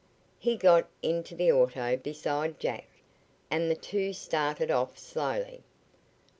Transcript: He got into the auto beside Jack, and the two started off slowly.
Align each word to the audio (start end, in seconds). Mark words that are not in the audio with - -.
He 0.39 0.55
got 0.57 0.87
into 1.03 1.35
the 1.35 1.51
auto 1.51 1.95
beside 1.95 2.59
Jack, 2.59 2.87
and 3.51 3.69
the 3.69 3.75
two 3.75 4.13
started 4.13 4.71
off 4.71 4.97
slowly. 4.97 5.61